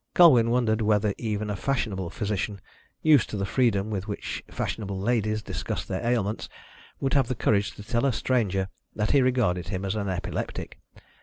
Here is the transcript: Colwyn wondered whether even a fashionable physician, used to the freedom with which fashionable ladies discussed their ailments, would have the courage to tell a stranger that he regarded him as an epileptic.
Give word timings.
Colwyn 0.15 0.49
wondered 0.49 0.81
whether 0.81 1.13
even 1.19 1.51
a 1.51 1.55
fashionable 1.55 2.09
physician, 2.09 2.59
used 3.03 3.29
to 3.29 3.37
the 3.37 3.45
freedom 3.45 3.91
with 3.91 4.07
which 4.07 4.43
fashionable 4.49 4.97
ladies 4.99 5.43
discussed 5.43 5.87
their 5.87 6.03
ailments, 6.03 6.49
would 6.99 7.13
have 7.13 7.27
the 7.27 7.35
courage 7.35 7.75
to 7.75 7.83
tell 7.83 8.07
a 8.07 8.11
stranger 8.11 8.67
that 8.95 9.11
he 9.11 9.21
regarded 9.21 9.67
him 9.67 9.85
as 9.85 9.93
an 9.93 10.09
epileptic. 10.09 10.79